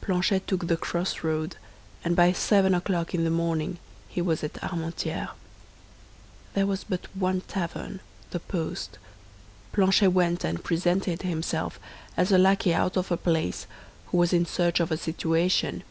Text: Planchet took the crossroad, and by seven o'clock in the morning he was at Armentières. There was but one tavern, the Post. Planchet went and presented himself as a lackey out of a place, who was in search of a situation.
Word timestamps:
Planchet 0.00 0.46
took 0.46 0.68
the 0.68 0.76
crossroad, 0.78 1.56
and 2.02 2.16
by 2.16 2.32
seven 2.32 2.72
o'clock 2.74 3.14
in 3.14 3.24
the 3.24 3.30
morning 3.30 3.76
he 4.08 4.22
was 4.22 4.42
at 4.42 4.54
Armentières. 4.62 5.32
There 6.54 6.66
was 6.66 6.82
but 6.82 7.14
one 7.14 7.42
tavern, 7.42 8.00
the 8.30 8.40
Post. 8.40 8.98
Planchet 9.74 10.08
went 10.08 10.44
and 10.44 10.64
presented 10.64 11.20
himself 11.20 11.78
as 12.16 12.32
a 12.32 12.38
lackey 12.38 12.72
out 12.72 12.96
of 12.96 13.12
a 13.12 13.18
place, 13.18 13.66
who 14.06 14.16
was 14.16 14.32
in 14.32 14.46
search 14.46 14.80
of 14.80 14.90
a 14.90 14.96
situation. 14.96 15.82